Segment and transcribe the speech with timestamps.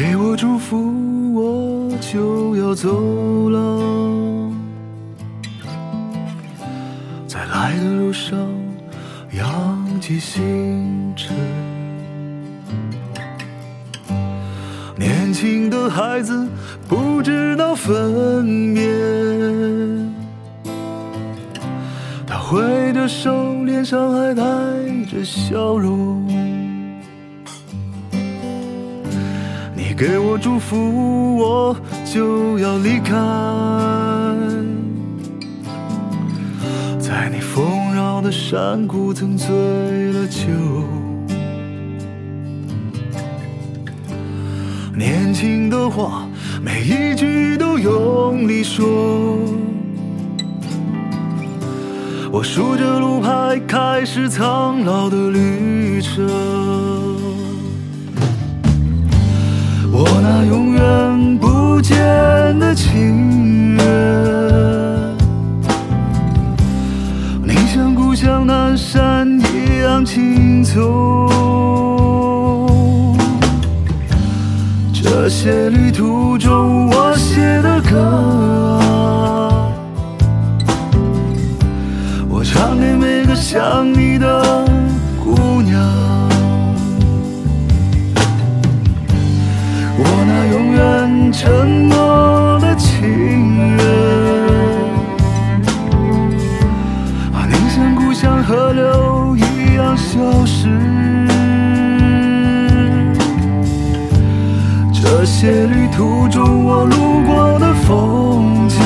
[0.00, 4.52] 给我祝福，我就要走了。
[7.26, 8.38] 在来的路上
[9.32, 11.36] 扬起星辰。
[14.96, 16.46] 年轻的孩子
[16.86, 20.14] 不知道分辨，
[22.24, 24.44] 他挥着手，脸上还带
[25.10, 26.24] 着笑容。
[29.98, 33.16] 给我祝福，我就要离开，
[37.00, 39.48] 在你丰饶的山谷曾醉
[40.12, 40.46] 了酒。
[44.96, 46.28] 年轻的话，
[46.62, 48.86] 每一句都用力说。
[52.30, 57.07] 我数着路牌，开始苍老的旅程。
[60.00, 61.96] 我那永远不见
[62.60, 65.16] 的情人，
[67.42, 71.26] 你像故乡南山一样青葱。
[74.92, 78.78] 这些旅途中我写的歌，
[82.28, 84.67] 我唱给每个想你的
[91.48, 93.80] 远沉默的情人，
[97.32, 100.68] 啊，你像故乡河流一样消失。
[104.92, 108.78] 这些旅途中我路过的风景，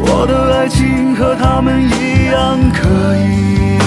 [0.00, 3.78] 我的爱情和他们一样可以。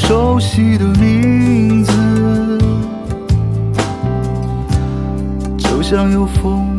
[0.00, 1.92] 熟悉的名字，
[5.58, 6.78] 就像有风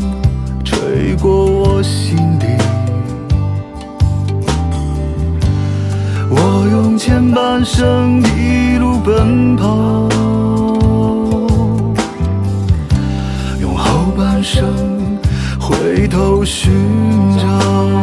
[0.64, 2.48] 吹过我心底。
[6.30, 10.08] 我用前半生一路奔跑，
[13.60, 14.66] 用后半生
[15.60, 16.72] 回头寻
[17.38, 17.99] 找。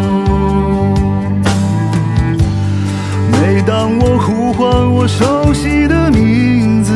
[3.49, 6.93] 每当我呼唤我熟悉的名字，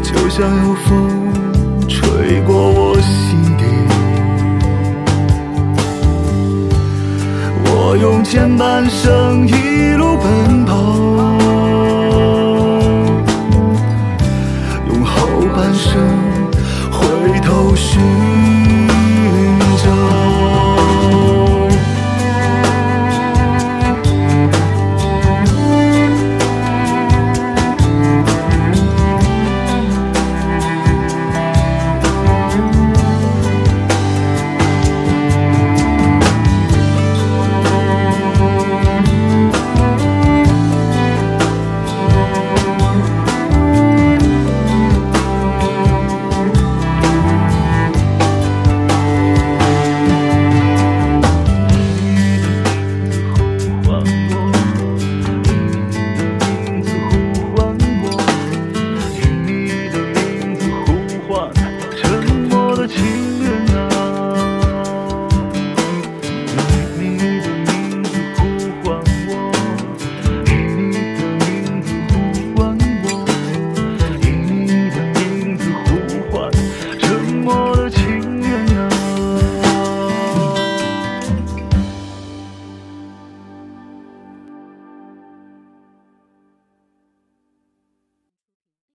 [0.00, 1.32] 就像有风
[1.88, 3.64] 吹过我心底。
[7.64, 9.12] 我用前半生